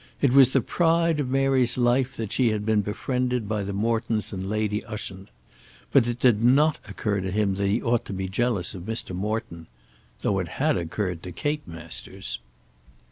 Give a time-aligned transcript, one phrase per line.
[0.19, 4.33] It was the pride of Mary's life that she had been befriended by the Mortons
[4.33, 5.29] and Lady Ushant.
[5.91, 9.15] But it did not occur to him that he ought to be jealous of Mr.
[9.15, 9.67] Morton,
[10.21, 12.39] though it had occurred to Kate Masters.